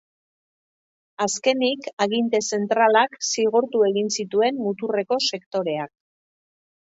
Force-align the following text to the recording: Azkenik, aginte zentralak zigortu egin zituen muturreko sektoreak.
Azkenik, 1.25 1.89
aginte 2.05 2.39
zentralak 2.57 3.19
zigortu 3.33 3.83
egin 3.91 4.11
zituen 4.17 4.59
muturreko 4.63 5.21
sektoreak. 5.33 5.95